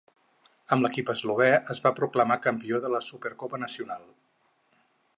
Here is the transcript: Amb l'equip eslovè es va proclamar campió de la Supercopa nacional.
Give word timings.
Amb 0.75 0.85
l'equip 0.85 1.11
eslovè 1.13 1.51
es 1.75 1.83
va 1.85 1.93
proclamar 2.01 2.39
campió 2.49 2.83
de 2.87 2.93
la 2.97 3.05
Supercopa 3.11 3.63
nacional. 3.69 4.13